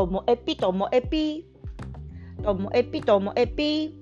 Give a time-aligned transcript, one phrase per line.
[0.00, 1.44] ともえぴともえぴ
[2.42, 4.00] ともえぴともえぴ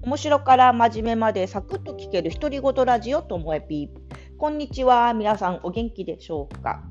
[0.00, 3.90] 面白から真面目までサクッと聞ける独り言ラジオともえぴ
[4.38, 5.12] こんにちは。
[5.12, 6.82] 皆さんお元気でしょうか？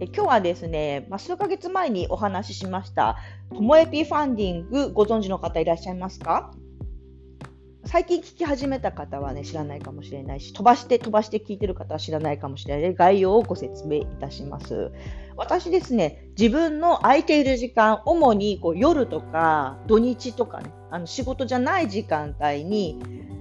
[0.00, 3.16] え今日はですね、まあ、数ヶ月前にお話ししました
[3.54, 6.50] ともえぴファンディングご存知の方いらっしゃいますか？
[7.84, 12.94] 最近聞き始めた方はね、知らないかもしれないし、飛ばして飛ばして聞いてる方は知らないかもしれないので。
[12.94, 14.92] 概要をご説明いたします。
[15.36, 23.00] 私ですね、自分の空いている時間、主にこう夜とか土日とかね、あの仕事じゃない時間帯に、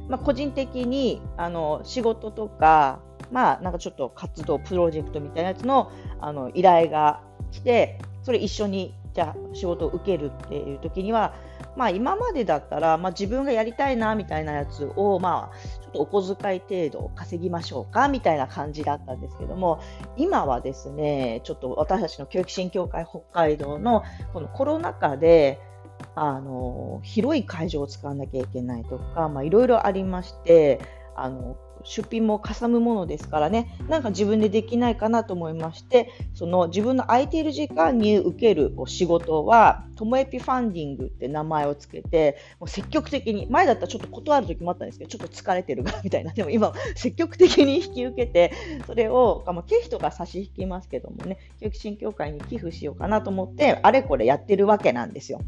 [0.09, 2.99] まあ、個人的にあの仕事とか、
[3.31, 7.21] まあ、なんかちょっと活動、プロジェクトみたいなやつのあの依頼が
[7.51, 11.35] 来て、それ一緒にじゃあ仕事を受けるっていう時には、
[11.75, 19.81] まあ、今までだったら、まあ、自分がやりたいなみたいなやつを、まあ、ちょっとお小遣い程度稼ぎましょうかみたいな感じだったんですけども
[20.17, 25.59] 今はですねちょっと私たちの教育振興会北海道のこのコロナ禍で
[26.15, 30.81] あの広い会場を使わなきゃいけないとか、まあ、いろいろありまして
[31.15, 48.51] あの出費もかさむものですからね、なんか自分でできないかなと思いまして、その自分の空いている時間に受ける仕事は、ともえぴファンディングって名前をつけて、もう積極的に、前だったらちょっと断る時もあったんですけど、ちょっと疲れてるからみたいな、でも今、積極的に引き受けて、
[48.87, 55.41] それを、まあ、経費とか差し引きますけどもね、教育振興会に寄付しようかなと思って、あれこれやってるわけなんですよ。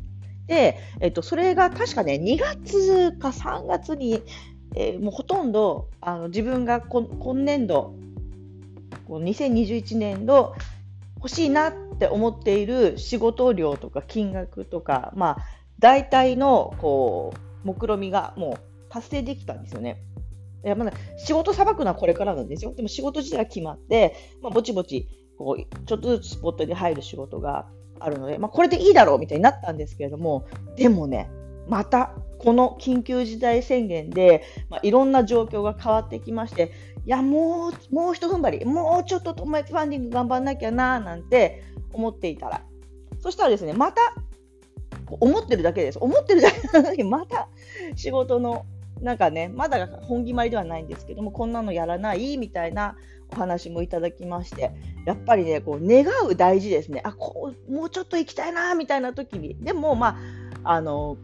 [0.47, 4.22] で、えっと、それが確かね、2月か3月に
[4.76, 7.08] えー、もうほとんどあの自分が今
[7.46, 7.96] 年度
[9.08, 10.56] こう2021年度
[11.18, 15.46] 欲しいなって思っている仕事量とか金額とか、まあ、
[15.80, 20.02] 大体のこう目論見みがもう達成できたんですよね。
[20.66, 22.74] いやまだ仕事さばくのはこれからなんですよ。
[22.74, 27.68] でも仕事自体は決まって、まあ、ぼちぼちこうちょっとずつスポットに入る仕事が
[28.00, 30.46] あるので、まあ、これでいいだろうみたいになったんですけれども、
[30.76, 31.30] でもね、
[31.68, 32.13] また
[32.44, 36.74] この緊急事態宣言で、まあ、いろんな状況が変わってきまして、
[37.06, 41.63] いや、もう、もう一踏ん張り、もうちょっと友達ファンディング頑張んなきゃな、なんて
[41.94, 42.62] 思っていたら、
[43.19, 44.02] そしたらですね、また、
[45.19, 46.00] 思ってるだけです。
[46.02, 47.47] 思ってるだけなのに、また
[47.96, 48.66] 仕事の、
[49.02, 52.97] なんかね、まだ本決まりではないんですけども、こんなのやらないみたいな
[53.31, 54.72] お話もいただきまして、
[55.06, 57.02] やっぱりね、こう願う大事ですね。
[57.03, 59.56] あ、こう、もうちょっと行きたいな、みたいな時に。
[59.62, 60.18] でも、ま
[60.63, 61.18] あ、あの、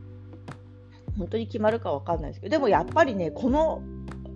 [1.19, 3.84] 本当に決まるか分かんないですけどでもやっぱりねこの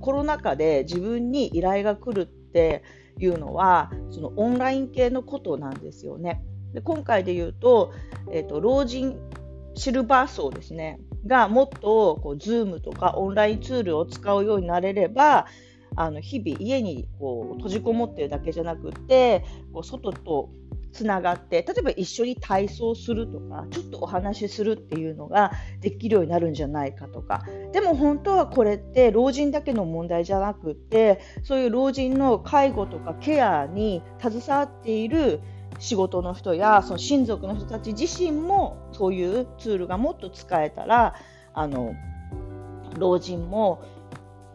[0.01, 2.83] コロナ禍で自分に依頼が来るって
[3.19, 6.43] いうのはそのオンライン系のことなんですよね。
[6.73, 7.93] で今回で言うと,、
[8.31, 9.17] えーと、老人
[9.75, 15.47] シルバー層ですねがもっとこう Zoom とかオンラインツールを使うようになれれば
[15.95, 20.49] あの日々家にこう閉じこもってるだけじゃなくてこう外と
[20.93, 27.43] つながって例えば一緒に体操するとかちょっとお話しするっていうのができるようになるんじゃないかとか。
[27.73, 35.41] でも本当はこれって老人だけの問題じゃなくってそういう老人の介護とかケアに携わっている
[35.79, 41.15] 仕事の人やその親族の人たち自身もそういうツールがもっと使えたら
[41.53, 41.95] あの
[42.97, 43.83] 老人も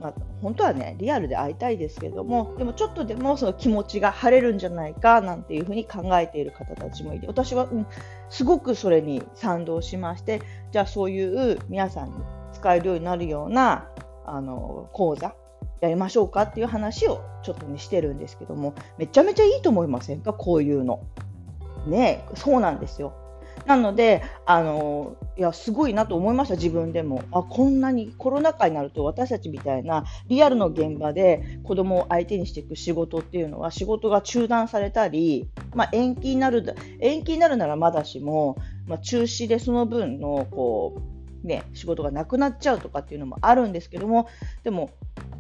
[0.01, 7.87] まあ、本当はねリアルで会いたいですけどもでもちょっとでもその気持ちが晴れるんじゃないかなんていうふうに考えている方たちもいて私は、うん、
[8.31, 10.41] すごくそれに賛同しまして
[10.73, 12.15] じゃあそういう皆さんに
[12.53, 13.89] 使えるようになるような
[14.25, 15.35] あの講座
[15.81, 20.33] やりましょうかっていう話をちょっとねしてるんですけどもめちゃめちゃいいと思いませんか？
[20.33, 21.03] こういうの。
[21.87, 23.15] ねそうなんですよ。
[23.69, 27.23] なので、あのいやすごいなと思いました、自分でも。
[27.33, 38.57] あこんなにコロナ禍になると私たちみたいなリアルの現場で子供を相手にしていく仕事っていうのは仕事が中断されたり、まあ、延期になる延期になるならまだしも、
[38.87, 41.03] まあ、中止でその分のこ
[41.45, 44.29] う、ね、仕事がなくなっちゃうとかっていうのもあるんですけども
[44.65, 44.93] でも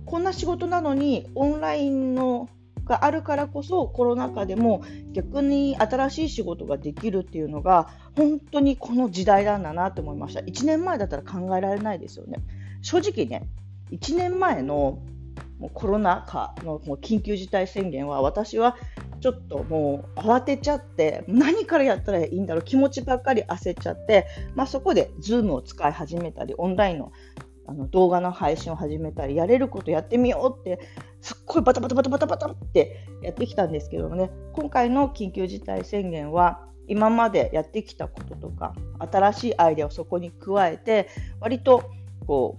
[0.04, 2.50] こんな仕事なのにオンラインの
[2.88, 4.82] があるからこそコロナ禍でも
[5.12, 10.40] 逆に新しい仕事ができるっていうのが本当にこの時代なんだなと思いました。
[10.40, 12.38] 1年前だったら考えられないですよね。
[12.82, 13.46] 正直ね
[13.92, 14.98] 1年前の
[15.58, 18.76] もうコロナ禍のもう緊急事態宣言は私は
[19.20, 27.12] ちょっともう慌てちゃって何からやったらいいんだろう気持ちばっかり焦っちゃって、まあ、そこで Zoom を使い始めたりオンラインの
[27.68, 30.80] あの動画の配信を始めたりやれることやってみようって
[31.20, 41.10] すっごいバタバタバタバタバタってやってきたんですけどもね今回の緊急事態宣言は今までやってきたこととか新しいアイデアをそこに加えて
[41.40, 41.90] 割と
[42.26, 42.58] こ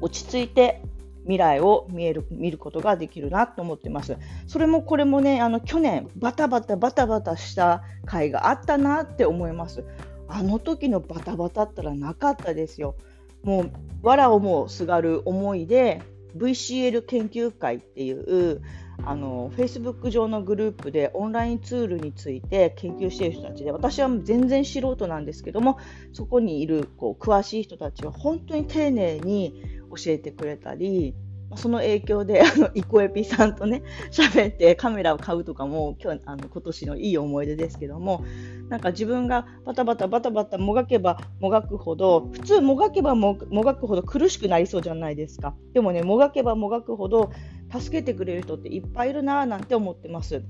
[0.00, 0.82] う落ち着いて
[1.22, 4.16] 未来を見える見ることができるなと思ってます。
[4.46, 9.84] それもこれもね、あの去年バタバタバタバタした回があったなって思います。
[10.28, 12.94] あの時のバタバタったらなかったですよ。
[13.42, 13.70] もう、
[14.02, 16.02] 藁をもすがる思いで、
[16.36, 18.62] VCL 研究会っていう
[19.04, 25.78] あの Facebook 上のグループでオンラインツールについて研究している人たちで私は全然素人なんですけども
[26.12, 31.14] そこにいるこう詳しい人たちは本当に丁寧に教えてくれたり
[31.56, 38.24] その影響で、あの、イコエピさんとね、 喋ってカメラを買うとかも、今日、あの、今年のいい思い出ですけども、
[38.68, 45.54] なんか自分がバタバタバタバタもがけばもがくほど、普通もがけばもがくほど苦しくなりそうじゃないですか。
[45.72, 47.30] でもね、もがけばもがくほど、
[47.76, 50.42] 助けてくれる人っていっぱいいるなぁなんて思ってます。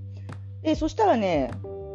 [0.62, 1.50] で、そしたらね、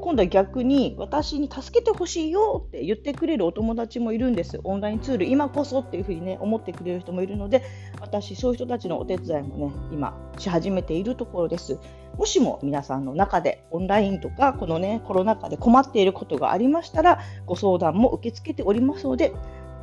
[0.05, 4.59] 今度は逆に私に助けてほしいよって言ってくれるお友達もいるんです。
[4.63, 7.63] オンラインツール、今こそっていうふうにね、思ってくれる人もいるので、
[7.99, 11.79] 私、そういう人たちのお手伝いもね、今、し始めているところです。
[12.19, 19.33] もしも皆さんの中でオンラインとか、このね、コロナ禍で困っていることがありましたら、ご相談も受け付けておりますので、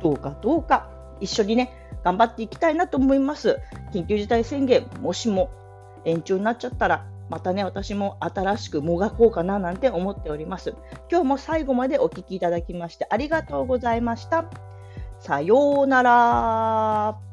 [0.01, 1.73] どうかどうか一緒にね、
[2.05, 3.59] 頑張っていきたいなと思います。
[3.91, 5.49] 緊急事態宣言、もしも
[6.05, 10.75] 延長になっちゃったら、またね、私も新しくもがこうかななんて思っております。
[11.09, 14.45] 今日も最後までお聴きいただきましてありがとうございました。
[15.19, 17.32] さようなら。